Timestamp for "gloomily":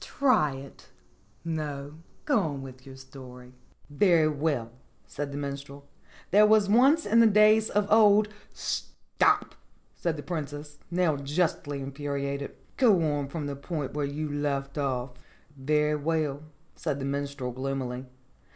17.51-18.07